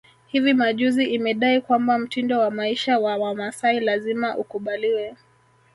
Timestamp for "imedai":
1.05-1.61